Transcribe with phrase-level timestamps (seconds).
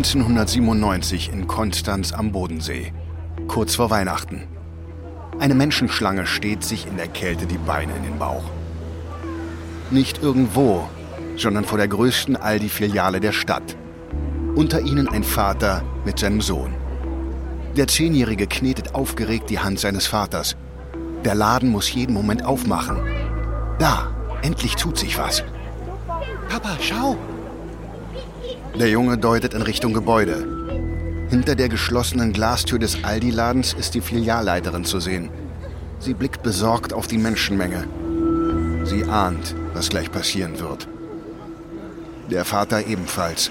[0.00, 2.94] 1997 in Konstanz am Bodensee,
[3.48, 4.44] kurz vor Weihnachten.
[5.38, 8.44] Eine Menschenschlange steht sich in der Kälte die Beine in den Bauch.
[9.90, 10.88] Nicht irgendwo,
[11.36, 13.76] sondern vor der größten Aldi-Filiale der Stadt.
[14.54, 16.72] Unter ihnen ein Vater mit seinem Sohn.
[17.76, 20.56] Der Zehnjährige knetet aufgeregt die Hand seines Vaters.
[21.26, 22.96] Der Laden muss jeden Moment aufmachen.
[23.78, 25.44] Da, endlich tut sich was.
[26.48, 27.18] Papa, schau!
[28.78, 31.26] Der Junge deutet in Richtung Gebäude.
[31.28, 35.28] Hinter der geschlossenen Glastür des Aldi-Ladens ist die Filialleiterin zu sehen.
[35.98, 37.86] Sie blickt besorgt auf die Menschenmenge.
[38.84, 40.88] Sie ahnt, was gleich passieren wird.
[42.30, 43.50] Der Vater ebenfalls.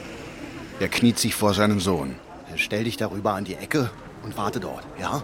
[0.79, 2.15] Er kniet sich vor seinen Sohn.
[2.55, 3.89] Stell dich darüber an die Ecke
[4.23, 5.21] und warte dort, ja?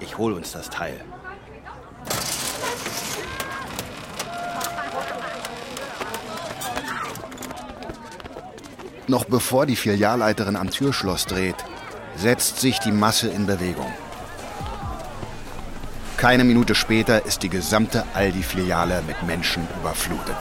[0.00, 0.98] Ich hole uns das Teil.
[9.10, 11.56] Noch bevor die Filialleiterin am Türschloss dreht,
[12.14, 13.92] setzt sich die Masse in Bewegung.
[16.16, 20.36] Keine Minute später ist die gesamte Aldi-Filiale mit Menschen überflutet.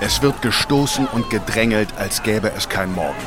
[0.00, 3.22] Es wird gestoßen und gedrängelt, als gäbe es kein Morgen.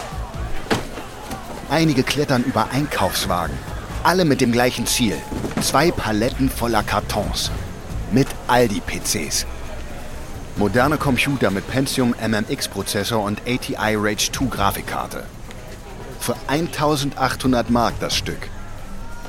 [1.70, 3.58] Einige klettern über Einkaufswagen,
[4.04, 5.16] alle mit dem gleichen Ziel.
[5.62, 7.50] Zwei Paletten voller Kartons
[8.12, 9.46] mit Aldi-PCs.
[10.58, 15.26] Moderne Computer mit Pentium MMX-Prozessor und ATI Rage 2 Grafikkarte.
[16.22, 18.50] Für 1800 Mark das Stück.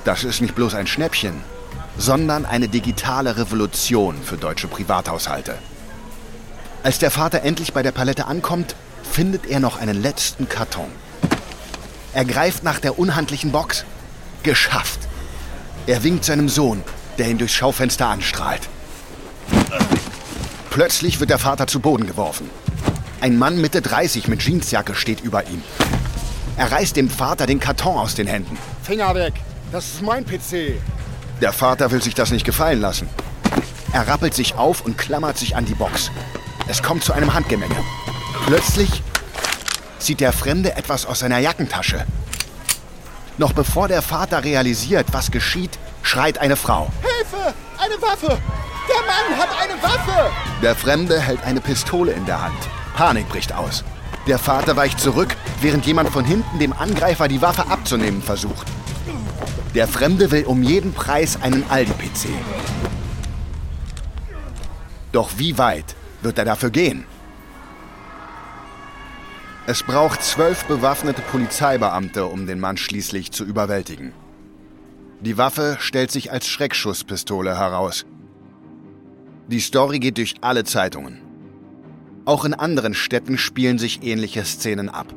[0.05, 1.35] Das ist nicht bloß ein Schnäppchen,
[1.99, 5.59] sondern eine digitale Revolution für deutsche Privathaushalte.
[6.85, 10.93] Als der Vater endlich bei der Palette ankommt, findet er noch einen letzten Karton.
[12.13, 13.85] Er greift nach der unhandlichen Box.
[14.45, 15.01] Geschafft.
[15.89, 16.85] Er winkt seinem Sohn,
[17.19, 18.69] der ihn durchs Schaufenster anstrahlt.
[20.77, 22.51] Plötzlich wird der Vater zu Boden geworfen.
[23.23, 25.63] Ein Mann Mitte 30 mit Jeansjacke steht über ihm.
[26.59, 28.59] Er reißt dem Vater den Karton aus den Händen.
[28.83, 29.33] Finger weg!
[29.73, 30.79] Das ist mein PC!
[31.41, 33.09] Der Vater will sich das nicht gefallen lassen.
[33.95, 36.11] Er rappelt sich auf und klammert sich an die Box.
[36.69, 37.83] Es kommt zu einem Handgemenge.
[38.45, 39.03] Plötzlich
[39.99, 42.05] zieht der Fremde etwas aus seiner Jackentasche.
[43.39, 46.93] Noch bevor der Vater realisiert, was geschieht, schreit eine Frau.
[47.01, 47.55] Hilfe!
[47.79, 48.37] Eine Waffe!
[48.89, 50.31] Der Mann hat eine Waffe!
[50.63, 52.59] Der Fremde hält eine Pistole in der Hand.
[52.95, 53.85] Panik bricht aus.
[54.27, 58.67] Der Vater weicht zurück, während jemand von hinten dem Angreifer die Waffe abzunehmen versucht.
[59.75, 62.29] Der Fremde will um jeden Preis einen Aldi-PC.
[65.13, 67.05] Doch wie weit wird er dafür gehen?
[69.67, 74.13] Es braucht zwölf bewaffnete Polizeibeamte, um den Mann schließlich zu überwältigen.
[75.21, 78.07] Die Waffe stellt sich als Schreckschusspistole heraus.
[79.49, 81.21] Die Story geht durch alle Zeitungen.
[82.25, 85.15] Auch in anderen Städten spielen sich ähnliche Szenen ab.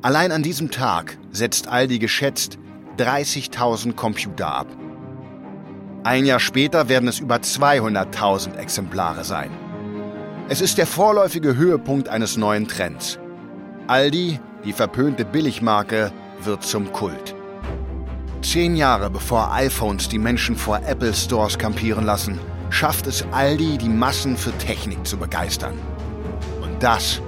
[0.00, 2.58] Allein an diesem Tag setzt Aldi geschätzt
[2.98, 4.68] 30.000 Computer ab.
[6.04, 9.50] Ein Jahr später werden es über 200.000 Exemplare sein.
[10.48, 13.18] Es ist der vorläufige Höhepunkt eines neuen Trends.
[13.88, 16.12] Aldi, die verpönte Billigmarke,
[16.44, 17.34] wird zum Kult.
[18.42, 22.38] Zehn Jahre bevor iPhones die Menschen vor Apple Stores kampieren lassen,
[22.72, 25.74] schafft es Aldi, die Massen für Technik zu begeistern.
[26.62, 27.20] Und das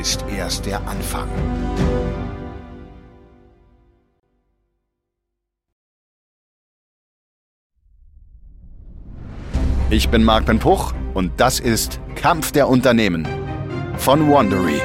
[0.00, 1.28] ist erst der Anfang.
[9.90, 13.26] Ich bin Marc Ben Puch und das ist Kampf der Unternehmen
[13.98, 14.80] von Wandery.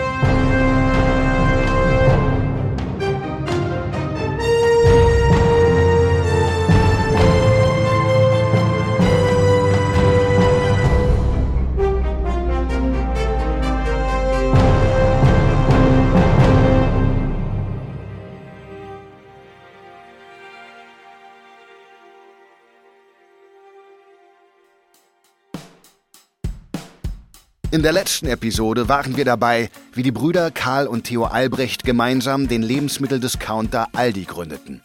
[27.75, 32.47] In der letzten Episode waren wir dabei, wie die Brüder Karl und Theo Albrecht gemeinsam
[32.47, 34.79] den Lebensmitteldiscounter Aldi gründeten.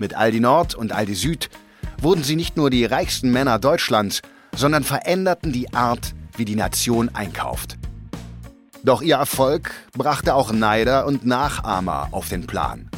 [0.00, 1.48] Mit Aldi Nord und Aldi Süd
[2.02, 4.20] wurden sie nicht nur die reichsten Männer Deutschlands,
[4.52, 7.76] sondern veränderten die Art, wie die Nation einkauft.
[8.82, 12.90] Doch ihr Erfolg brachte auch Neider und Nachahmer auf den Plan.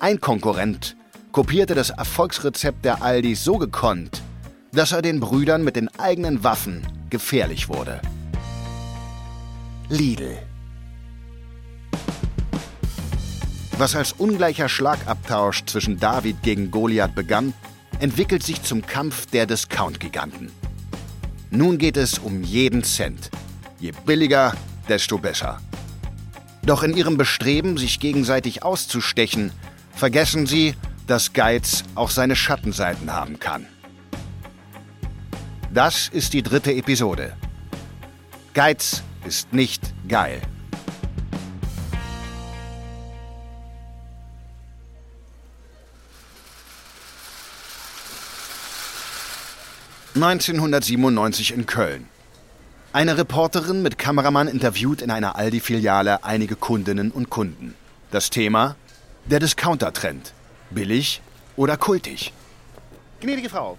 [0.00, 0.96] Ein Konkurrent
[1.30, 4.20] kopierte das Erfolgsrezept der Aldis so gekonnt,
[4.72, 8.00] dass er den Brüdern mit den eigenen Waffen gefährlich wurde.
[9.94, 10.36] Lidl.
[13.78, 17.54] Was als ungleicher Schlagabtausch zwischen David gegen Goliath begann,
[18.00, 20.50] entwickelt sich zum Kampf der Discount-Giganten.
[21.50, 23.30] Nun geht es um jeden Cent.
[23.78, 24.54] Je billiger,
[24.88, 25.60] desto besser.
[26.66, 29.52] Doch in ihrem Bestreben, sich gegenseitig auszustechen,
[29.94, 30.74] vergessen sie,
[31.06, 33.66] dass Geiz auch seine Schattenseiten haben kann.
[35.72, 37.36] Das ist die dritte Episode.
[38.54, 40.40] Geiz ist nicht geil.
[50.14, 52.08] ...1997 in Köln.
[52.92, 57.74] Eine Reporterin mit Kameramann interviewt in einer Aldi-Filiale einige Kundinnen und Kunden.
[58.12, 58.76] Das Thema?
[59.24, 60.32] Der Discounter-Trend.
[60.70, 61.20] Billig
[61.56, 62.32] oder kultig?
[63.20, 63.76] Gnädige Frau,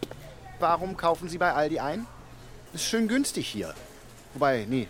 [0.60, 2.06] warum kaufen Sie bei Aldi ein?
[2.74, 3.74] Ist schön günstig hier.
[4.34, 4.90] Wobei, nee,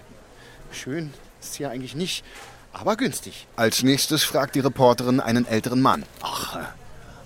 [0.76, 2.24] schön ist hier eigentlich nicht,
[2.74, 3.48] aber günstig.
[3.56, 6.04] Als nächstes fragt die Reporterin einen älteren Mann.
[6.22, 6.60] Ach,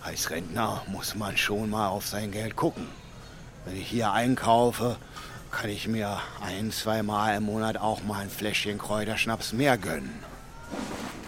[0.01, 2.87] als Rentner muss man schon mal auf sein Geld gucken.
[3.65, 4.97] Wenn ich hier einkaufe,
[5.51, 10.23] kann ich mir ein, zwei Mal im Monat auch mal ein Fläschchen Kräuterschnaps mehr gönnen.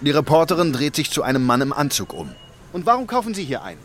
[0.02, 2.34] Die Reporterin dreht sich zu einem Mann im Anzug um.
[2.74, 3.78] Und warum kaufen Sie hier ein?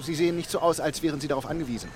[0.00, 1.90] Sie sehen nicht so aus, als wären Sie darauf angewiesen.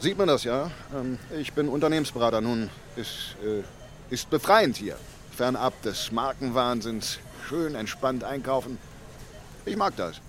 [0.00, 0.70] Sieht man das, ja?
[0.94, 2.40] Ähm, ich bin Unternehmensberater.
[2.40, 3.62] Nun, ist, äh,
[4.10, 4.96] ist befreiend hier.
[5.36, 7.18] Fernab des Markenwahnsinns.
[7.48, 8.78] Schön entspannt einkaufen.
[9.64, 10.20] Ich mag das.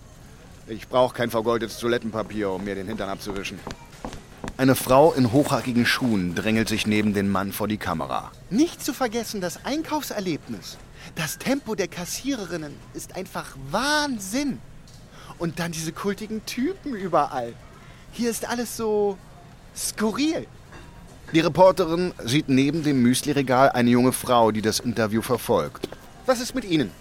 [0.67, 3.59] Ich brauche kein vergoldetes Toilettenpapier, um mir den Hintern abzuwischen.
[4.57, 8.31] Eine Frau in hochhackigen Schuhen drängelt sich neben den Mann vor die Kamera.
[8.51, 10.77] Nicht zu vergessen das Einkaufserlebnis.
[11.15, 14.59] Das Tempo der Kassiererinnen ist einfach Wahnsinn.
[15.39, 17.53] Und dann diese kultigen Typen überall.
[18.11, 19.17] Hier ist alles so
[19.75, 20.45] skurril.
[21.33, 25.87] Die Reporterin sieht neben dem Müsliregal eine junge Frau, die das Interview verfolgt.
[26.25, 26.91] Was ist mit Ihnen?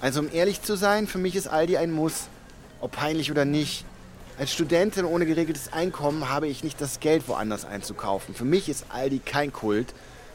[0.00, 2.28] Also um ehrlich zu sein, für mich ist Aldi ein Muss.
[2.80, 3.84] Ob peinlich oder nicht.
[4.38, 8.34] Als Studentin ohne geregeltes Einkommen habe ich nicht das Geld, woanders einzukaufen.
[8.34, 9.92] Für mich ist Aldi kein Kult,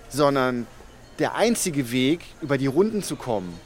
[0.09, 0.67] sondern
[1.17, 3.59] der einzige Weg, über die Runden zu kommen.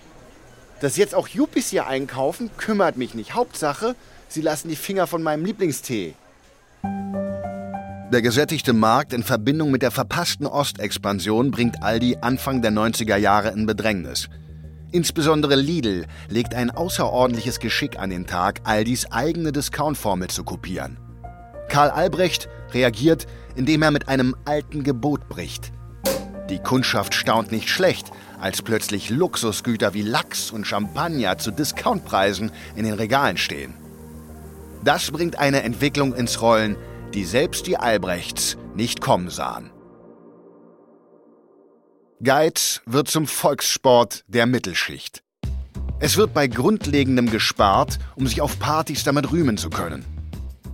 [0.79, 3.33] Dass jetzt auch Yuppies hier einkaufen, kümmert mich nicht.
[3.33, 3.97] Hauptsache,
[4.29, 6.15] sie lassen die Finger von meinem Lieblingstee.
[8.11, 13.51] Der gesättigte Markt in Verbindung mit der verpassten Ostexpansion bringt Aldi Anfang der 90er Jahre
[13.51, 14.27] in Bedrängnis.
[14.91, 20.97] Insbesondere Lidl legt ein außerordentliches Geschick an den Tag, Aldis eigene Discount-Formel zu kopieren.
[21.69, 25.71] Karl Albrecht reagiert, indem er mit einem alten Gebot bricht.
[26.49, 28.11] Die Kundschaft staunt nicht schlecht,
[28.41, 33.73] als plötzlich Luxusgüter wie Lachs und Champagner zu Discountpreisen in den Regalen stehen.
[34.83, 36.75] Das bringt eine Entwicklung ins Rollen,
[37.13, 39.71] die selbst die Albrechts nicht kommen sahen.
[42.23, 45.23] Geiz wird zum Volkssport der Mittelschicht.
[45.99, 50.05] Es wird bei Grundlegendem gespart, um sich auf Partys damit rühmen zu können.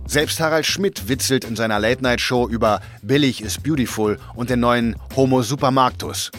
[0.06, 5.42] Selbst Harald Schmidt witzelt in seiner Late-Night-Show über Billig ist beautiful und den neuen Homo
[5.42, 6.30] Supermarktus.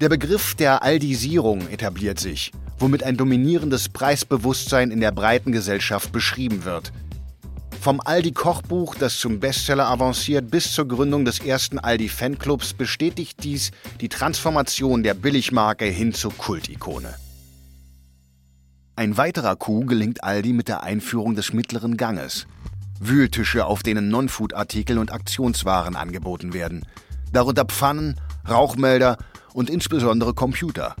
[0.00, 6.64] Der Begriff der Aldisierung etabliert sich, womit ein dominierendes Preisbewusstsein in der breiten Gesellschaft beschrieben
[6.64, 6.92] wird–
[7.80, 14.10] vom Aldi-Kochbuch, das zum Bestseller avanciert, bis zur Gründung des ersten Aldi-Fanclubs bestätigt dies die
[14.10, 17.14] Transformation der Billigmarke hin zur Kultikone.
[18.96, 22.46] Ein weiterer Coup gelingt Aldi mit der Einführung des mittleren Ganges.
[23.00, 26.84] Wühltische, auf denen Non-Food-Artikel und Aktionswaren angeboten werden.
[27.32, 29.16] Darunter Pfannen, Rauchmelder
[29.54, 30.96] und insbesondere Computer.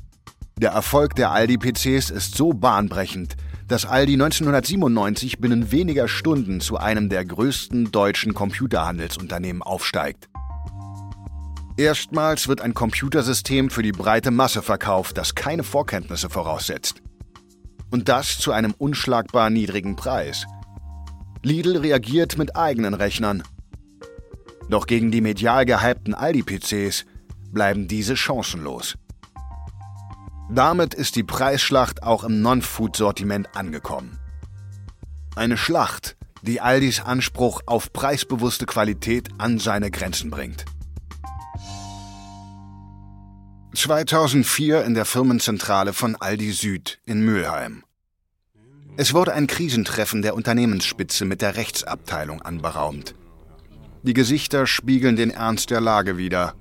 [0.56, 3.36] Der Erfolg der Aldi-PCs ist so bahnbrechend,
[3.70, 10.28] dass Aldi 1997 binnen weniger Stunden zu einem der größten deutschen Computerhandelsunternehmen aufsteigt.
[11.76, 17.00] Erstmals wird ein Computersystem für die breite Masse verkauft, das keine Vorkenntnisse voraussetzt.
[17.92, 20.46] Und das zu einem unschlagbar niedrigen Preis.
[21.44, 23.44] Lidl reagiert mit eigenen Rechnern.
[24.68, 27.04] Doch gegen die medial gehypten Aldi-PCs
[27.52, 28.96] bleiben diese chancenlos.
[30.52, 34.18] Damit ist die Preisschlacht auch im Non-Food-Sortiment angekommen.
[35.36, 40.64] Eine Schlacht, die Aldis Anspruch auf preisbewusste Qualität an seine Grenzen bringt.
[43.74, 47.84] 2004 in der Firmenzentrale von Aldi Süd in Mülheim.
[48.96, 53.14] Es wurde ein Krisentreffen der Unternehmensspitze mit der Rechtsabteilung anberaumt.
[54.02, 56.54] Die Gesichter spiegeln den Ernst der Lage wider.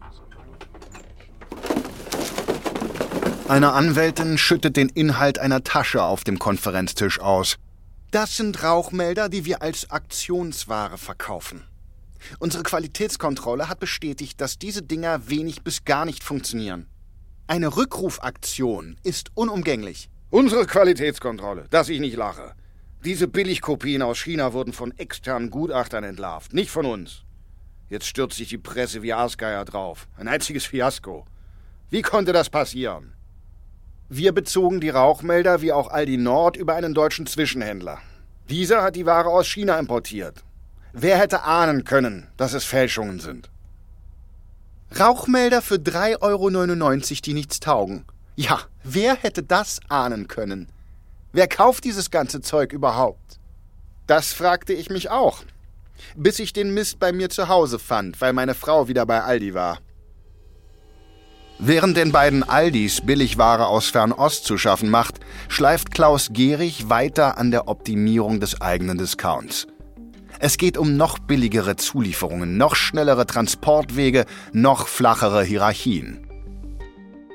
[3.50, 7.56] Eine Anwältin schüttet den Inhalt einer Tasche auf dem Konferenztisch aus.
[8.12, 11.64] Das sind Rauchmelder, die wir als Aktionsware verkaufen.
[12.38, 16.86] Unsere Qualitätskontrolle hat bestätigt, dass diese Dinger wenig bis gar nicht funktionieren.
[17.48, 20.12] Eine Rückrufaktion ist unumgänglich.
[20.30, 22.54] Unsere Qualitätskontrolle, dass ich nicht lache.
[23.04, 27.24] Diese Billigkopien aus China wurden von externen Gutachtern entlarvt, nicht von uns.
[27.90, 30.08] Jetzt stürzt sich die Presse wie Aasgeier drauf.
[30.18, 31.26] Ein einziges Fiasko.
[31.90, 33.16] Wie konnte das passieren?
[34.12, 38.00] Wir bezogen die Rauchmelder wie auch Aldi Nord über einen deutschen Zwischenhändler.
[38.50, 40.44] Dieser hat die Ware aus China importiert.
[40.94, 43.52] Wer hätte ahnen können, dass es Fälschungen sind?
[45.00, 46.50] Rauchmelder für 3,99 Euro,
[47.24, 48.06] die nichts taugen.
[48.36, 50.70] Ja, wer hätte das ahnen können?
[51.32, 53.40] Wer kauft dieses ganze Zeug überhaupt?
[54.08, 55.44] Das fragte ich mich auch,
[56.16, 59.54] bis ich den Mist bei mir zu Hause fand, weil meine Frau wieder bei Aldi
[59.54, 59.78] war.
[61.62, 67.52] Während den beiden Aldis Billigware aus Fernost zu schaffen macht, schleift Klaus Gehrig weiter an
[67.52, 69.68] der Optimierung des eigenen Discounts.
[70.40, 76.26] Es geht um noch billigere Zulieferungen, noch schnellere Transportwege, noch flachere Hierarchien.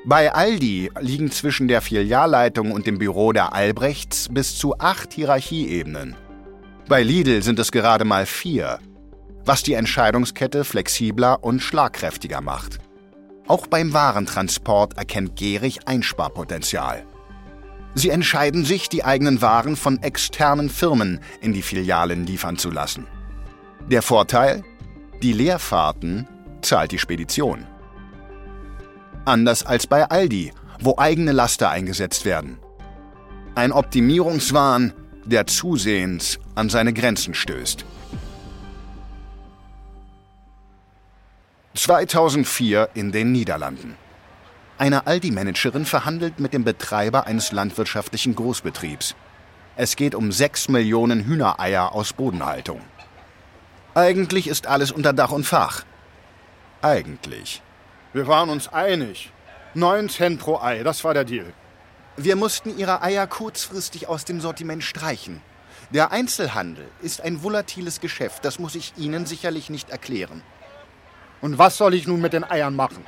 [0.05, 6.15] Bei Aldi liegen zwischen der Filialleitung und dem Büro der Albrechts bis zu acht Hierarchieebenen.
[6.89, 8.79] Bei Lidl sind es gerade mal vier,
[9.45, 12.79] was die Entscheidungskette flexibler und schlagkräftiger macht.
[13.47, 17.05] Auch beim Warentransport erkennt Gehrig Einsparpotenzial.
[17.93, 23.07] Sie entscheiden sich, die eigenen Waren von externen Firmen in die Filialen liefern zu lassen.
[23.89, 24.63] Der Vorteil?
[25.21, 26.27] Die Leerfahrten
[26.61, 27.65] zahlt die Spedition.
[29.23, 32.57] Anders als bei Aldi, wo eigene Laster eingesetzt werden.
[33.53, 37.85] Ein Optimierungswahn, der zusehends an seine Grenzen stößt.
[41.75, 43.97] 2004 in den Niederlanden.
[44.77, 49.13] Eine Aldi-Managerin verhandelt mit dem Betreiber eines landwirtschaftlichen Großbetriebs.
[49.75, 52.79] Es geht um 6 Millionen Hühnereier aus Bodenhaltung.
[53.93, 55.83] Eigentlich ist alles unter Dach und Fach.
[56.81, 57.61] Eigentlich.
[58.13, 59.33] Wir waren uns einig.
[59.73, 61.51] 9 Cent pro Ei, das war der Deal.
[62.15, 65.41] Wir mussten ihre Eier kurzfristig aus dem Sortiment streichen.
[65.89, 70.41] Der Einzelhandel ist ein volatiles Geschäft, das muss ich Ihnen sicherlich nicht erklären.
[71.45, 73.05] Und was soll ich nun mit den Eiern machen?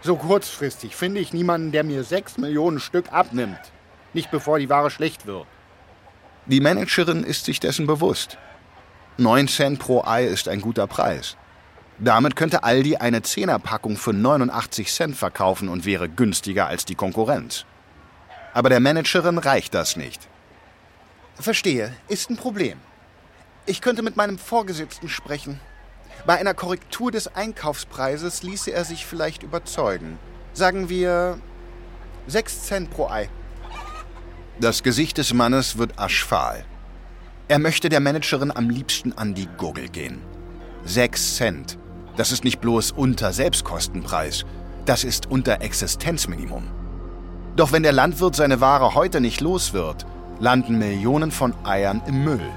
[0.00, 3.60] So kurzfristig finde ich niemanden, der mir sechs Millionen Stück abnimmt.
[4.12, 5.46] Nicht bevor die Ware schlecht wird.
[6.46, 8.38] Die Managerin ist sich dessen bewusst.
[9.18, 11.36] 9 Cent pro Ei ist ein guter Preis.
[12.00, 17.66] Damit könnte Aldi eine Zehnerpackung für 89 Cent verkaufen und wäre günstiger als die Konkurrenz.
[18.52, 20.26] Aber der Managerin reicht das nicht.
[21.36, 22.80] Verstehe, ist ein Problem.
[23.64, 25.60] Ich könnte mit meinem Vorgesetzten sprechen.
[26.26, 30.18] Bei einer Korrektur des Einkaufspreises ließe er sich vielleicht überzeugen.
[30.52, 31.38] Sagen wir
[32.26, 33.28] 6 Cent pro Ei.
[34.60, 36.64] Das Gesicht des Mannes wird aschfahl.
[37.48, 40.20] Er möchte der Managerin am liebsten an die Gurgel gehen.
[40.84, 41.78] 6 Cent.
[42.16, 44.44] Das ist nicht bloß unter Selbstkostenpreis,
[44.84, 46.64] das ist unter Existenzminimum.
[47.56, 50.06] Doch wenn der Landwirt seine Ware heute nicht los wird,
[50.38, 52.50] landen Millionen von Eiern im Müll.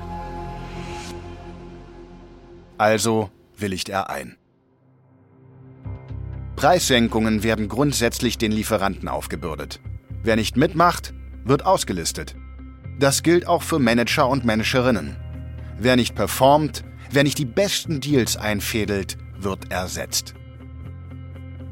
[2.77, 3.29] Also
[3.63, 4.37] willigt er ein.
[6.55, 9.79] Preissenkungen werden grundsätzlich den Lieferanten aufgebürdet.
[10.21, 12.35] Wer nicht mitmacht, wird ausgelistet.
[12.99, 15.15] Das gilt auch für Manager und Managerinnen.
[15.79, 20.35] Wer nicht performt, wer nicht die besten Deals einfädelt, wird ersetzt.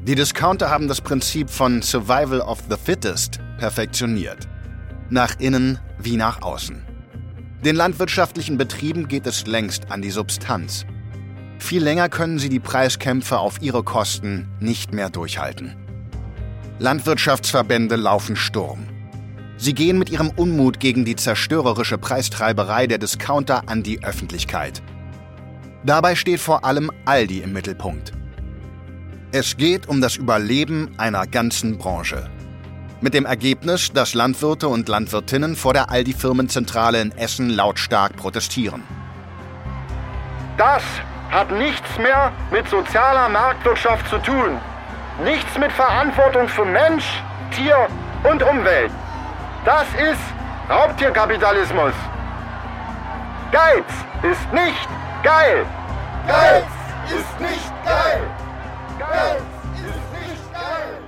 [0.04, 4.48] Die Discounter haben das Prinzip von Survival of the Fittest perfektioniert.
[5.10, 6.82] Nach innen wie nach außen.
[7.64, 10.84] Den landwirtschaftlichen Betrieben geht es längst an die Substanz.
[11.62, 15.76] Viel länger können sie die Preiskämpfe auf ihre Kosten nicht mehr durchhalten.
[16.80, 18.80] Landwirtschaftsverbände laufen Sturm.
[19.58, 24.82] Sie gehen mit ihrem Unmut gegen die zerstörerische Preistreiberei der Discounter an die Öffentlichkeit.
[25.84, 28.12] Dabei steht vor allem Aldi im Mittelpunkt.
[29.30, 32.28] Es geht um das Überleben einer ganzen Branche.
[33.00, 38.82] Mit dem Ergebnis, dass Landwirte und Landwirtinnen vor der Aldi-Firmenzentrale in Essen lautstark protestieren.
[40.58, 40.82] Das
[41.32, 44.60] hat nichts mehr mit sozialer Marktwirtschaft zu tun.
[45.24, 47.88] Nichts mit Verantwortung für Mensch, Tier
[48.22, 48.92] und Umwelt.
[49.64, 50.20] Das ist
[50.68, 51.94] Raubtierkapitalismus.
[53.50, 53.86] Geiz
[54.22, 54.88] ist nicht
[55.22, 55.66] geil.
[56.26, 56.64] Geiz
[57.06, 58.22] ist nicht geil.
[58.98, 59.42] Geiz
[59.74, 60.98] ist nicht geil.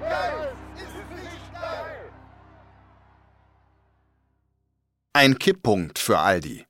[0.00, 2.10] Geiz ist nicht geil.
[5.12, 6.66] Ein Kipppunkt für Aldi.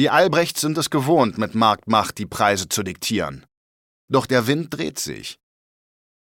[0.00, 3.44] Die Albrechts sind es gewohnt, mit Marktmacht die Preise zu diktieren.
[4.08, 5.38] Doch der Wind dreht sich.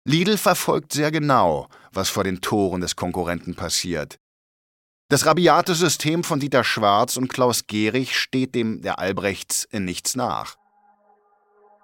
[0.06, 4.20] Lidl verfolgt sehr genau, was vor den Toren des Konkurrenten passiert.
[5.10, 10.16] Das rabiate System von Dieter Schwarz und Klaus Gehrig steht dem der Albrechts in nichts
[10.16, 10.56] nach.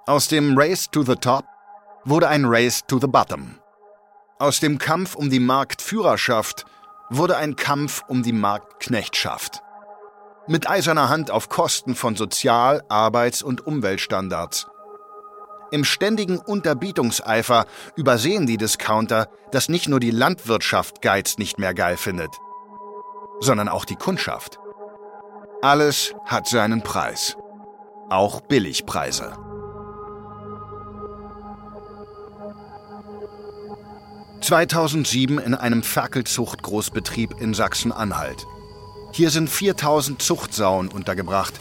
[0.06, 1.46] Aus dem Race to the Top
[2.06, 3.56] wurde ein Race to the Bottom.
[4.38, 6.66] Aus dem Kampf um die Marktführerschaft
[7.10, 9.64] wurde ein Kampf um die Marktknechtschaft
[10.50, 14.68] mit eiserner Hand auf Kosten von Sozial-, Arbeits- und Umweltstandards.
[15.72, 21.98] Im ständigen Unterbietungseifer übersehen die Discounter, dass nicht nur die Landwirtschaft Geiz nicht mehr geil
[21.98, 22.32] findet,
[23.40, 24.60] sondern auch die Kundschaft.
[25.62, 27.38] Alles hat seinen Preis.
[28.10, 29.34] Auch Billigpreise.
[34.42, 38.48] ...2007 in einem Ferkelzuchtgroßbetrieb in Sachsen-Anhalt.
[39.12, 41.54] Hier sind 4000 Zuchtsauen untergebracht.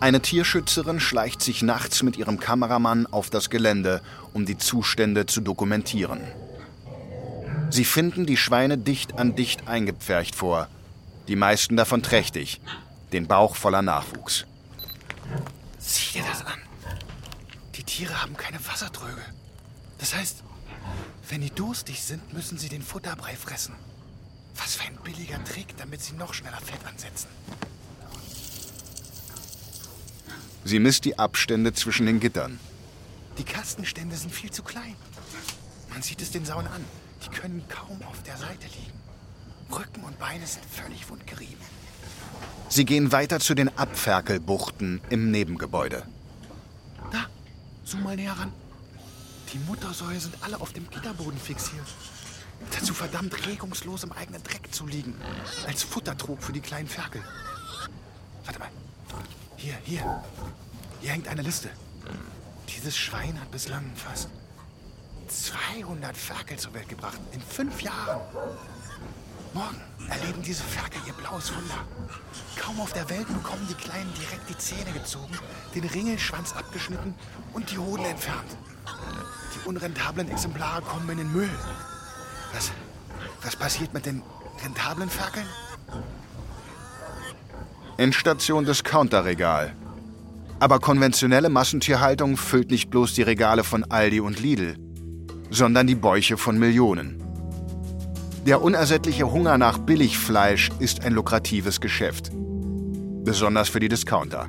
[0.00, 4.02] Eine Tierschützerin schleicht sich nachts mit ihrem Kameramann auf das Gelände,
[4.34, 6.20] um die Zustände zu dokumentieren.
[7.70, 10.68] Sie finden die Schweine dicht an dicht eingepfercht vor,
[11.28, 12.60] die meisten davon trächtig,
[13.12, 14.46] den Bauch voller Nachwuchs.
[15.78, 16.58] Sieh dir das an.
[17.74, 19.22] Die Tiere haben keine Wassertröge.
[19.98, 20.42] Das heißt,
[21.28, 23.74] wenn die durstig sind, müssen sie den Futterbrei fressen.
[24.56, 27.28] Was für ein billiger Trick, damit sie noch schneller Fett ansetzen.
[30.64, 32.58] Sie misst die Abstände zwischen den Gittern.
[33.38, 34.96] Die Kastenstände sind viel zu klein.
[35.90, 36.84] Man sieht es den Sauen an.
[37.24, 38.96] Die können kaum auf der Seite liegen.
[39.70, 41.64] Rücken und Beine sind völlig wundgerieben.
[42.68, 46.06] Sie gehen weiter zu den Abferkelbuchten im Nebengebäude.
[47.10, 47.26] Da,
[47.84, 48.52] zoom mal näher ran.
[49.52, 51.86] Die Muttersäue sind alle auf dem Gitterboden fixiert.
[52.72, 55.14] Dazu verdammt regungslos im eigenen Dreck zu liegen.
[55.66, 57.22] Als Futtertrog für die kleinen Ferkel.
[58.44, 58.70] Warte mal.
[59.56, 60.22] Hier, hier.
[61.00, 61.70] Hier hängt eine Liste.
[62.68, 64.28] Dieses Schwein hat bislang fast
[65.28, 67.18] 200 Ferkel zur Welt gebracht.
[67.32, 68.20] In fünf Jahren.
[69.54, 71.86] Morgen erleben diese Ferkel ihr blaues Wunder.
[72.56, 75.32] Kaum auf der Welt bekommen die Kleinen direkt die Zähne gezogen,
[75.74, 77.14] den Ringelschwanz abgeschnitten
[77.52, 78.56] und die Hoden entfernt.
[79.54, 81.50] Die unrentablen Exemplare kommen in den Müll.
[82.52, 82.72] Was,
[83.42, 84.22] was passiert mit den
[84.62, 85.46] rentablen Ferkeln?
[87.98, 89.74] Endstation Discounterregal.
[90.58, 94.76] Aber konventionelle Massentierhaltung füllt nicht bloß die Regale von Aldi und Lidl,
[95.50, 97.22] sondern die Bäuche von Millionen.
[98.46, 102.30] Der unersättliche Hunger nach Billigfleisch ist ein lukratives Geschäft.
[103.24, 104.48] Besonders für die Discounter.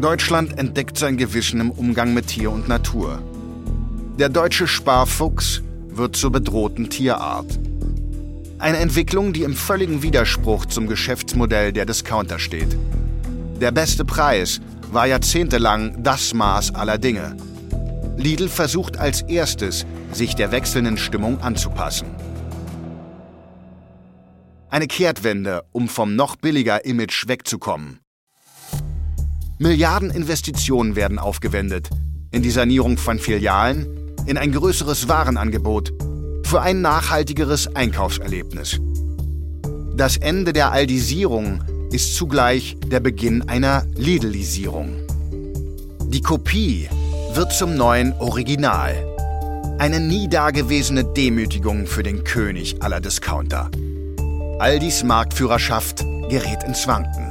[0.00, 3.22] Deutschland entdeckt sein Gewissen im Umgang mit Tier und Natur.
[4.18, 7.58] Der deutsche Sparfuchs wird zur bedrohten Tierart.
[8.58, 12.76] Eine Entwicklung, die im völligen Widerspruch zum Geschäftsmodell der Discounter steht.
[13.58, 14.60] Der beste Preis
[14.92, 17.34] war jahrzehntelang das Maß aller Dinge.
[18.18, 22.08] Lidl versucht als erstes, sich der wechselnden Stimmung anzupassen.
[24.68, 28.00] Eine Kehrtwende, um vom noch billiger Image wegzukommen.
[29.58, 31.88] Milliardeninvestitionen werden aufgewendet
[32.30, 33.86] in die Sanierung von Filialen,
[34.26, 35.92] in ein größeres Warenangebot,
[36.44, 38.78] für ein nachhaltigeres Einkaufserlebnis.
[39.96, 44.94] Das Ende der Aldisierung ist zugleich der Beginn einer Lidlisierung.
[46.08, 46.88] Die Kopie
[47.32, 48.94] wird zum neuen Original.
[49.78, 53.70] Eine nie dagewesene Demütigung für den König aller Discounter.
[54.58, 57.25] Aldis Marktführerschaft gerät ins Wanken.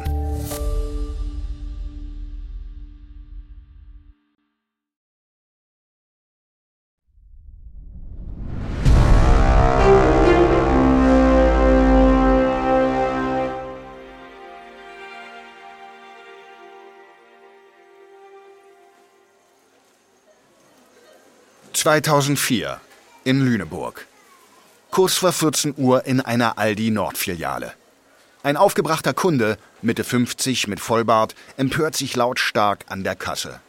[21.86, 22.82] 2004
[23.26, 24.08] in Lüneburg.
[24.90, 27.74] Kurz vor 14 Uhr in einer Aldi Nordfiliale.
[28.42, 33.60] Ein aufgebrachter Kunde, Mitte 50 mit Vollbart, empört sich lautstark an der Kasse.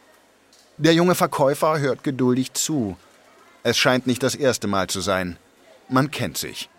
[0.77, 2.97] Der junge Verkäufer hört geduldig zu.
[3.61, 5.37] Es scheint nicht das erste Mal zu sein.
[5.87, 6.71] Man kennt sich.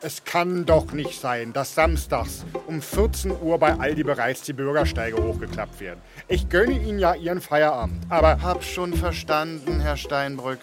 [0.00, 5.20] Es kann doch nicht sein, dass samstags um 14 Uhr bei Aldi bereits die Bürgersteige
[5.20, 6.00] hochgeklappt werden.
[6.28, 8.40] Ich gönne Ihnen ja Ihren Feierabend, aber...
[8.40, 10.60] Hab schon verstanden, Herr Steinbrück.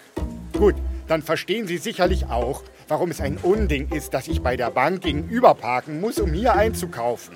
[0.57, 0.75] Gut,
[1.09, 5.01] dann verstehen Sie sicherlich auch, warum es ein Unding ist, dass ich bei der Bank
[5.01, 7.35] gegenüber parken muss, um hier einzukaufen.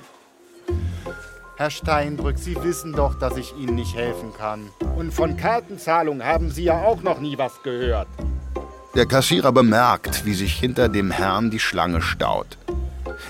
[1.57, 4.69] Herr Steinbrück, Sie wissen doch, dass ich Ihnen nicht helfen kann.
[4.95, 8.07] Und von Kartenzahlung haben Sie ja auch noch nie was gehört.
[8.95, 12.57] Der Kassierer bemerkt, wie sich hinter dem Herrn die Schlange staut.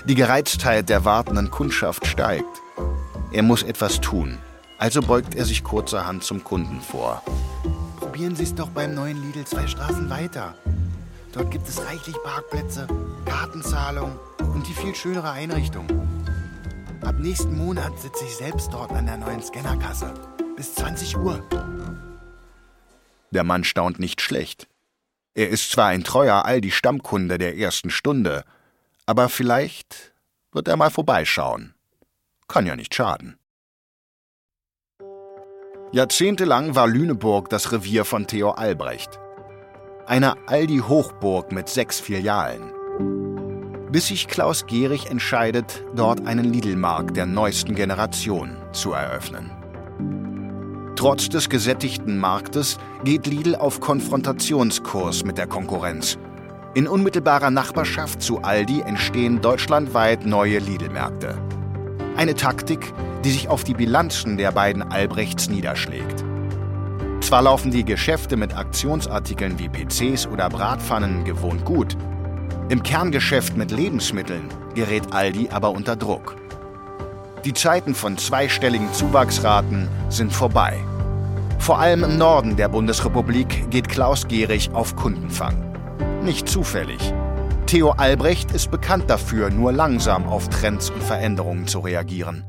[0.06, 2.62] Die Gereiztheit der wartenden Kundschaft steigt.
[3.32, 4.38] Er muss etwas tun,
[4.78, 7.22] also beugt er sich kurzerhand zum Kunden vor.
[7.98, 10.54] Probieren Sie es doch beim neuen Lidl zwei Straßen weiter.
[11.32, 12.88] Dort gibt es reichlich Parkplätze,
[13.26, 15.86] Kartenzahlung und die viel schönere Einrichtung.
[17.02, 20.12] Ab nächsten Monat sitze ich selbst dort an der neuen Scannerkasse.
[20.56, 21.42] Bis 20 Uhr.
[23.30, 24.69] Der Mann staunt nicht schlecht.
[25.34, 28.44] Er ist zwar ein treuer Aldi-Stammkunde der ersten Stunde,
[29.06, 30.12] aber vielleicht
[30.52, 31.74] wird er mal vorbeischauen.
[32.48, 33.38] Kann ja nicht schaden.
[35.92, 39.18] Jahrzehntelang war Lüneburg das Revier von Theo Albrecht.
[40.06, 42.72] Eine Aldi-Hochburg mit sechs Filialen.
[43.90, 49.59] Bis sich Klaus Gehrig entscheidet, dort einen Lidl-Markt der neuesten Generation zu eröffnen.
[50.96, 56.18] Trotz des gesättigten Marktes geht Lidl auf Konfrontationskurs mit der Konkurrenz.
[56.74, 61.38] In unmittelbarer Nachbarschaft zu Aldi entstehen deutschlandweit neue Lidl-Märkte.
[62.16, 62.92] Eine Taktik,
[63.24, 66.24] die sich auf die Bilanzen der beiden Albrechts niederschlägt.
[67.20, 71.96] Zwar laufen die Geschäfte mit Aktionsartikeln wie PCs oder Bratpfannen gewohnt gut,
[72.68, 76.36] im Kerngeschäft mit Lebensmitteln gerät Aldi aber unter Druck.
[77.44, 80.78] Die Zeiten von zweistelligen Zuwachsraten sind vorbei.
[81.58, 85.74] Vor allem im Norden der Bundesrepublik geht Klaus Gehrig auf Kundenfang.
[86.22, 87.14] Nicht zufällig.
[87.64, 92.44] Theo Albrecht ist bekannt dafür, nur langsam auf Trends und Veränderungen zu reagieren.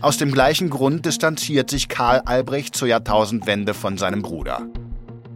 [0.00, 4.66] Aus dem gleichen Grund distanziert sich Karl Albrecht zur Jahrtausendwende von seinem Bruder.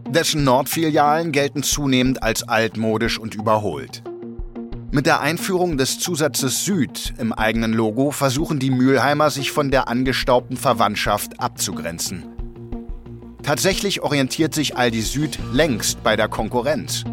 [0.09, 4.03] Dessen Nordfilialen gelten zunehmend als altmodisch und überholt.
[4.91, 9.87] Mit der Einführung des Zusatzes Süd im eigenen Logo versuchen die Mülheimer sich von der
[9.87, 12.25] angestaubten Verwandtschaft abzugrenzen.
[13.43, 17.05] Tatsächlich orientiert sich Aldi Süd längst bei der Konkurrenz.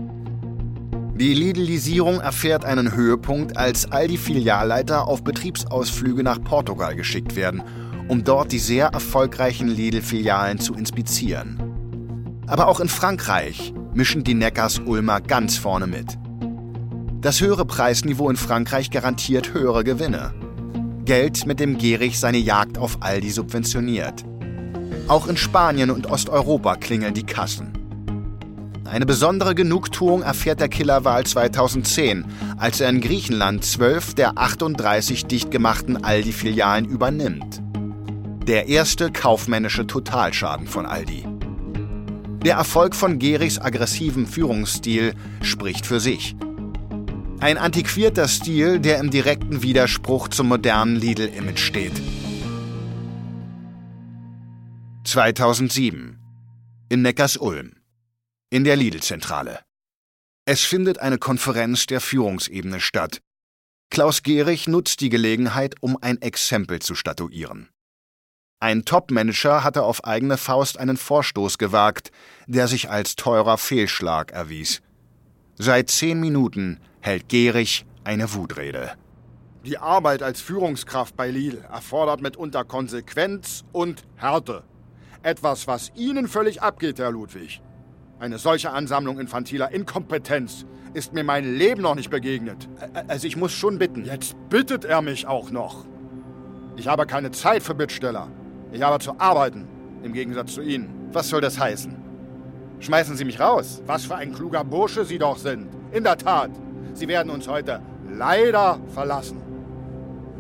[1.16, 7.62] Die Lidlisierung erfährt einen Höhepunkt, als Aldi-Filialleiter auf Betriebsausflüge nach Portugal geschickt werden,
[8.08, 12.42] um dort die sehr erfolgreichen Lidl-Filialen zu inspizieren.
[12.48, 16.18] Aber auch in Frankreich mischen die Neckars-Ulmer ganz vorne mit.
[17.26, 20.36] Das höhere Preisniveau in Frankreich garantiert höhere Gewinne.
[21.06, 24.24] Geld, mit dem Gehrig seine Jagd auf Aldi subventioniert.
[25.08, 27.74] Auch in Spanien und Osteuropa klingeln die Kassen.
[28.84, 32.26] Eine besondere Genugtuung erfährt der Killerwahl 2010,
[32.58, 37.60] als er in Griechenland zwölf der 38 dicht gemachten Aldi-Filialen übernimmt.
[38.48, 41.26] Der erste kaufmännische Totalschaden von Aldi.
[42.46, 46.36] Der Erfolg von Gerichs aggressivem Führungsstil spricht für sich.
[47.42, 52.02] Ein antiquierter Stil, der im direkten Widerspruch zum modernen Lidl-Image steht.
[55.04, 56.18] 2007
[56.88, 57.74] in Neckars-Ulm
[58.50, 59.60] in der Lidl-Zentrale.
[60.46, 63.20] Es findet eine Konferenz der Führungsebene statt.
[63.92, 67.70] Klaus Gehrig nutzt die Gelegenheit, um ein Exempel zu statuieren.
[68.62, 72.12] Ein Top-Manager hatte auf eigene Faust einen Vorstoß gewagt,
[72.48, 74.82] der sich als teurer Fehlschlag erwies.
[75.58, 78.94] Seit zehn Minuten hält Gehrig eine Wutrede.
[79.64, 84.64] Die Arbeit als Führungskraft bei Lidl erfordert mitunter Konsequenz und Härte.
[85.22, 87.62] Etwas, was Ihnen völlig abgeht, Herr Ludwig.
[88.18, 90.66] Eine solche Ansammlung infantiler Inkompetenz
[90.96, 92.68] ist mir mein Leben noch nicht begegnet.
[93.08, 94.04] Also ich muss schon bitten.
[94.06, 95.86] Jetzt bittet er mich auch noch.
[96.76, 98.30] Ich habe keine Zeit für Bittsteller.
[98.72, 99.68] Ich habe zu arbeiten,
[100.02, 101.10] im Gegensatz zu Ihnen.
[101.12, 101.96] Was soll das heißen?
[102.80, 103.84] Schmeißen Sie mich raus?
[103.86, 105.68] Was für ein kluger Bursche Sie doch sind.
[105.92, 106.50] In der Tat,
[106.96, 109.42] Sie werden uns heute leider verlassen.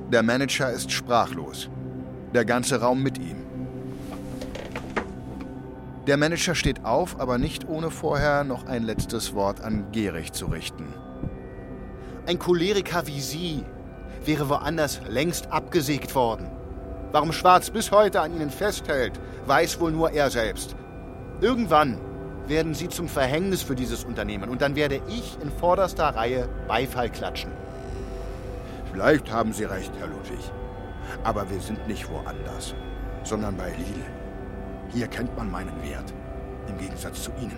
[0.10, 1.70] Der Manager ist sprachlos.
[2.34, 3.44] Der ganze Raum mit ihm.
[6.08, 10.46] Der Manager steht auf, aber nicht ohne vorher noch ein letztes Wort an Gehrig zu
[10.46, 10.94] richten.
[12.26, 13.64] Ein Choleriker wie Sie
[14.24, 16.48] wäre woanders längst abgesägt worden.
[17.12, 20.76] Warum Schwarz bis heute an Ihnen festhält, weiß wohl nur er selbst.
[21.42, 21.98] Irgendwann
[22.48, 27.10] werden Sie zum Verhängnis für dieses Unternehmen und dann werde ich in vorderster Reihe Beifall
[27.10, 27.52] klatschen.
[28.92, 30.52] Vielleicht haben Sie recht, Herr Ludwig.
[31.24, 32.74] Aber wir sind nicht woanders,
[33.24, 34.06] sondern bei Lidl.
[34.94, 36.14] Hier kennt man meinen Wert.
[36.68, 37.58] Im Gegensatz zu Ihnen.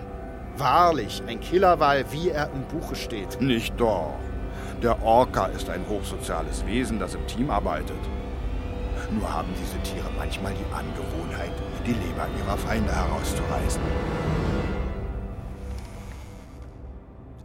[0.56, 3.40] Wahrlich, ein Killerwal, wie er im Buche steht.
[3.40, 4.14] Nicht doch.
[4.82, 7.98] Der Orca ist ein hochsoziales Wesen, das im Team arbeitet.
[9.10, 11.52] Nur haben diese Tiere manchmal die Angewohnheit,
[11.86, 13.80] die Leber ihrer Feinde herauszureißen.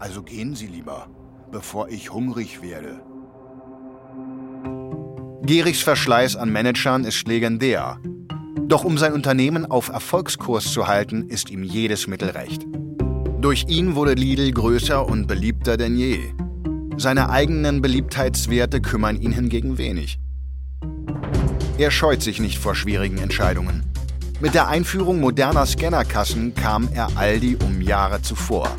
[0.03, 1.07] Also gehen Sie lieber,
[1.49, 2.99] bevor ich hungrig werde.
[5.45, 8.01] Gierigs Verschleiß an Managern ist legendär.
[8.67, 12.67] Doch um sein Unternehmen auf Erfolgskurs zu halten, ist ihm jedes Mittel recht.
[13.39, 16.19] Durch ihn wurde Lidl größer und beliebter denn je.
[16.97, 20.19] Seine eigenen Beliebtheitswerte kümmern ihn hingegen wenig.
[21.77, 23.85] Er scheut sich nicht vor schwierigen Entscheidungen.
[24.41, 28.69] Mit der Einführung moderner Scannerkassen kam er Aldi um Jahre zuvor.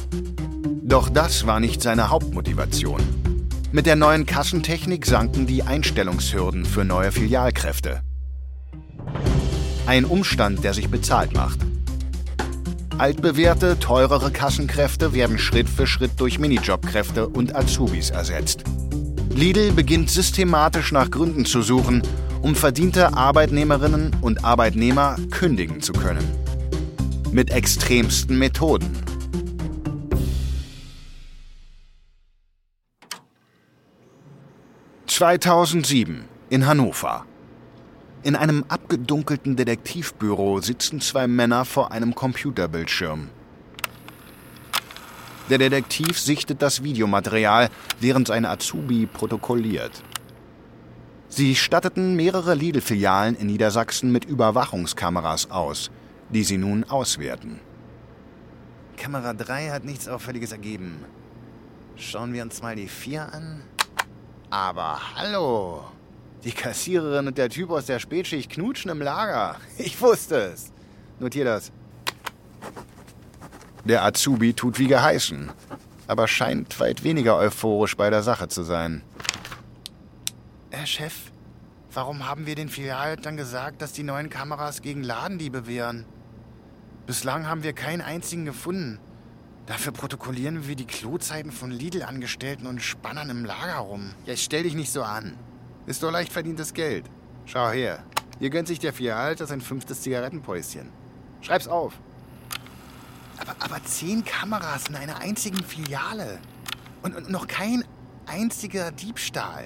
[0.95, 3.01] Doch das war nicht seine Hauptmotivation.
[3.73, 8.03] Mit der neuen Kassentechnik sanken die Einstellungshürden für neue Filialkräfte.
[9.87, 11.59] Ein Umstand, der sich bezahlt macht.
[12.97, 18.63] Altbewährte, teurere Kassenkräfte werden Schritt für Schritt durch Minijobkräfte und Azubis ersetzt.
[19.31, 22.03] Lidl beginnt systematisch nach Gründen zu suchen,
[22.41, 26.25] um verdiente Arbeitnehmerinnen und Arbeitnehmer kündigen zu können.
[27.33, 28.93] Mit extremsten Methoden.
[35.15, 37.25] »2007 in Hannover.
[38.25, 43.29] In einem abgedunkelten Detektivbüro sitzen zwei Männer vor einem Computerbildschirm.
[45.51, 50.03] Der Detektiv sichtet das Videomaterial, während sein Azubi protokolliert.
[51.29, 55.93] Sie statteten mehrere Lidl-Filialen in Niedersachsen mit Überwachungskameras aus,
[56.31, 57.61] die sie nun auswerten.
[58.97, 61.05] Kamera 3 hat nichts Auffälliges ergeben.
[61.95, 63.63] Schauen wir uns mal die 4 an.
[64.51, 65.85] Aber hallo!
[66.45, 69.57] Die Kassiererin und der Typ aus der Spätschicht knutschen im Lager.
[69.79, 70.73] Ich wusste es.
[71.19, 71.73] Notier das.
[73.85, 75.51] Der Azubi tut wie geheißen,
[76.07, 79.03] aber scheint weit weniger euphorisch bei der Sache zu sein.
[80.71, 81.15] Herr Chef,
[81.93, 86.07] warum haben wir den Filialleitern gesagt, dass die neuen Kameras gegen Ladendiebe wehren?
[87.07, 88.99] Bislang haben wir keinen einzigen gefunden.
[89.67, 94.11] Dafür protokollieren wir die Klozeiten von Lidl-Angestellten und Spannern im Lager rum.
[94.27, 95.39] Jetzt stell dich nicht so an.
[95.87, 97.07] Ist doch leicht verdientes Geld.
[97.47, 98.05] Schau her.
[98.39, 100.91] Hier gönnt sich der Vierhalter sein fünftes Zigarettenpäuschen.
[101.41, 101.95] Schreib's auf.
[103.39, 106.39] Aber, aber zehn Kameras in einer einzigen Filiale.
[107.03, 107.85] Und, und noch kein
[108.27, 109.65] einziger Diebstahl.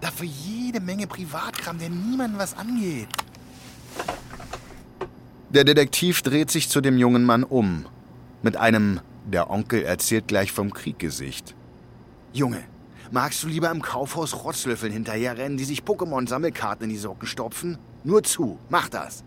[0.00, 3.08] Dafür jede Menge Privatkram, der niemandem was angeht.
[5.50, 7.86] Der Detektiv dreht sich zu dem jungen Mann um.
[8.42, 11.54] Mit einem, der Onkel erzählt gleich vom Krieg-Gesicht.
[12.32, 12.64] Junge,
[13.10, 17.78] Magst du lieber im Kaufhaus Rotzlöffeln hinterherrennen, die sich Pokémon-Sammelkarten in die Socken stopfen?
[18.04, 19.24] Nur zu, mach das.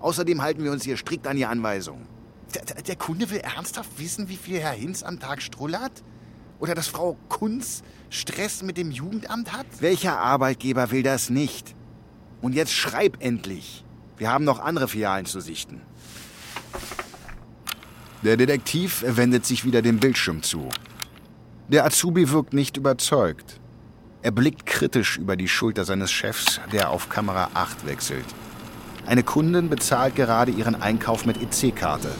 [0.00, 2.06] Außerdem halten wir uns hier strikt an die Anweisungen.
[2.54, 6.02] Der, der, Kunde will ernsthaft wissen, wie viel Herr Hinz am Tag strullert?
[6.58, 9.66] Oder dass Frau Kunz Stress mit dem Jugendamt hat?
[9.78, 11.74] Welcher Arbeitgeber will das nicht?
[12.40, 13.84] Und jetzt schreib endlich.
[14.16, 15.82] Wir haben noch andere Filialen zu sichten.
[18.24, 20.68] Der Detektiv wendet sich wieder dem Bildschirm zu.
[21.68, 23.60] Der Azubi wirkt nicht überzeugt.
[24.22, 28.24] Er blickt kritisch über die Schulter seines Chefs, der auf Kamera 8 wechselt.
[29.06, 32.10] Eine Kundin bezahlt gerade ihren Einkauf mit EC-Karte.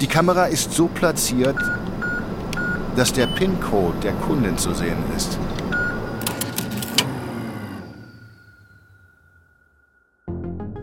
[0.00, 1.58] Die Kamera ist so platziert,
[2.96, 5.38] dass der PIN-Code der Kundin zu sehen ist.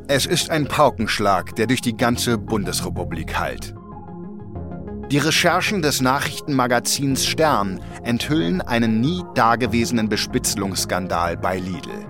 [0.07, 3.73] Es ist ein Paukenschlag, der durch die ganze Bundesrepublik hallt.
[5.11, 12.05] Die Recherchen des Nachrichtenmagazins Stern enthüllen einen nie dagewesenen Bespitzelungsskandal bei Lidl.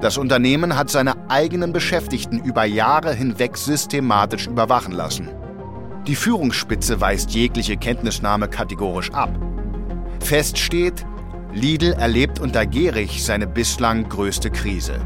[0.00, 5.28] Das Unternehmen hat seine eigenen Beschäftigten über Jahre hinweg systematisch überwachen lassen.
[6.06, 9.30] Die Führungsspitze weist jegliche Kenntnisnahme kategorisch ab.
[10.20, 11.04] Fest steht,
[11.52, 14.98] Lidl erlebt unter Gehrig seine bislang größte Krise.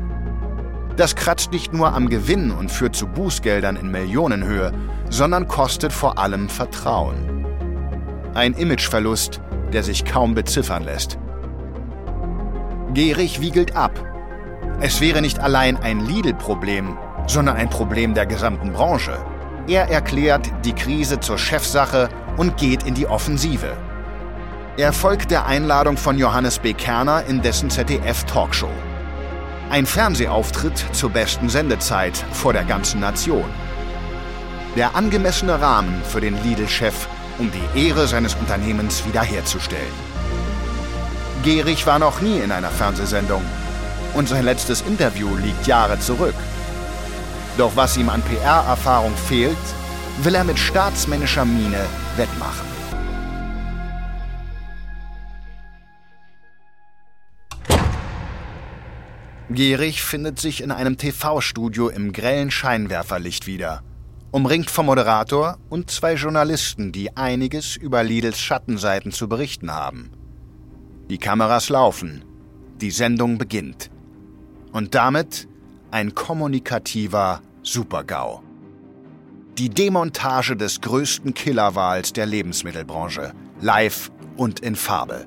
[0.97, 4.73] Das kratzt nicht nur am Gewinn und führt zu Bußgeldern in Millionenhöhe,
[5.11, 7.45] sondern kostet vor allem Vertrauen.
[8.35, 9.41] Ein Imageverlust,
[9.73, 11.19] der sich kaum beziffern lässt.
[12.95, 13.93] Gehrig wiegelt ab.
[14.81, 19.19] Es wäre nicht allein ein Lidl-Problem, sondern ein Problem der gesamten Branche.
[19.69, 23.77] Er erklärt die Krise zur Chefsache und geht in die Offensive.
[24.79, 26.73] Er folgt der Einladung von Johannes B.
[26.73, 28.71] Kerner in dessen ZDF-Talkshow.
[29.69, 33.45] Ein Fernsehauftritt zur besten Sendezeit vor der ganzen Nation.
[34.77, 39.93] Der angemessene Rahmen für den Lidl-Chef, um die Ehre seines Unternehmens wiederherzustellen.
[41.43, 43.43] Gehrig war noch nie in einer Fernsehsendung
[44.15, 46.35] und sein letztes Interview liegt Jahre zurück.
[47.59, 49.57] Doch was ihm an PR-Erfahrung fehlt,
[50.23, 51.85] will er mit staatsmännischer Miene
[52.17, 52.76] wettmachen.
[59.49, 63.83] Gehrig findet sich in einem TV-Studio im grellen Scheinwerferlicht wieder.
[64.33, 70.11] Umringt vom Moderator und zwei Journalisten, die einiges über Lidls Schattenseiten zu berichten haben.
[71.11, 72.25] Die Kameras laufen.
[72.81, 73.91] Die Sendung beginnt.
[74.73, 75.47] Und damit
[75.93, 78.43] ein kommunikativer Supergau.
[79.59, 83.33] Die Demontage des größten Killerwahls der Lebensmittelbranche.
[83.61, 85.27] Live und in Farbe.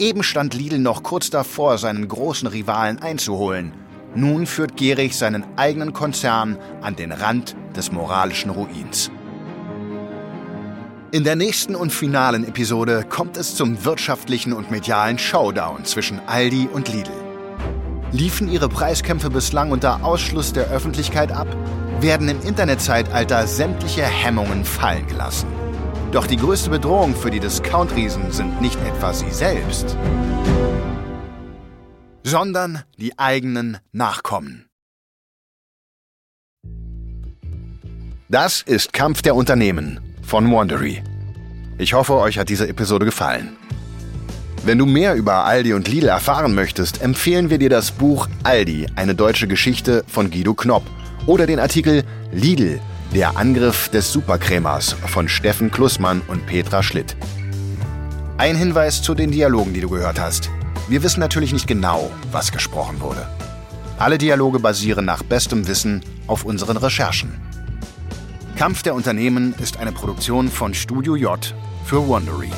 [0.00, 3.74] Eben stand Lidl noch kurz davor, seinen großen Rivalen einzuholen.
[4.14, 9.10] Nun führt Gehrig seinen eigenen Konzern an den Rand des moralischen Ruins.
[11.12, 16.70] In der nächsten und finalen Episode kommt es zum wirtschaftlichen und medialen Showdown zwischen Aldi
[16.72, 17.12] und Lidl.
[18.10, 21.48] Liefen ihre Preiskämpfe bislang unter Ausschluss der Öffentlichkeit ab,
[22.00, 25.48] werden im Internetzeitalter sämtliche Hemmungen fallen gelassen.
[26.12, 29.96] Doch die größte Bedrohung für die Discount-Riesen sind nicht etwa sie selbst,
[32.24, 34.66] sondern die eigenen Nachkommen.
[38.28, 41.02] Das ist Kampf der Unternehmen von Wandery.
[41.78, 43.56] Ich hoffe, euch hat diese Episode gefallen.
[44.64, 48.86] Wenn du mehr über Aldi und Lidl erfahren möchtest, empfehlen wir dir das Buch Aldi,
[48.96, 50.82] eine deutsche Geschichte von Guido Knopp
[51.26, 52.80] oder den Artikel Lidl,
[53.14, 57.16] der Angriff des Superkrämers von Steffen Klussmann und Petra Schlitt.
[58.38, 60.48] Ein Hinweis zu den Dialogen, die du gehört hast.
[60.88, 63.26] Wir wissen natürlich nicht genau, was gesprochen wurde.
[63.98, 67.40] Alle Dialoge basieren nach bestem Wissen auf unseren Recherchen.
[68.56, 72.50] Kampf der Unternehmen ist eine Produktion von Studio J für Wondery.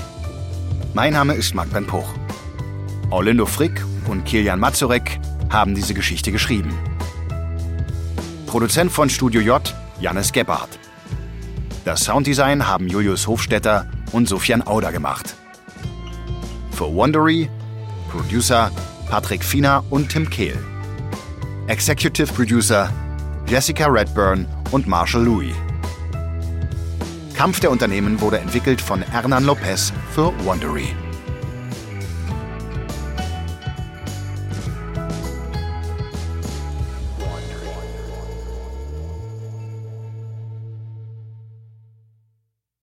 [0.93, 2.09] Mein Name ist Marc Ben Puch.
[3.09, 6.75] Orlindo Frick und Kilian Mazurek haben diese Geschichte geschrieben.
[8.47, 10.81] Produzent von Studio J, Jannis Gebhardt.
[11.85, 15.37] Das Sounddesign haben Julius Hofstetter und Sofian Auder gemacht.
[16.73, 17.49] Für Wondery,
[18.11, 18.73] Producer
[19.09, 20.59] Patrick Fiener und Tim Kehl.
[21.69, 22.93] Executive Producer
[23.47, 25.55] Jessica Redburn und Marshall Louis.
[27.35, 30.97] Kampf der Unternehmen wurde entwickelt von Hernan Lopez für Wondery.